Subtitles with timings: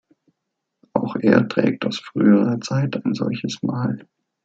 [0.93, 4.07] Auch er trägt aus früherer Zeit ein solches Mal.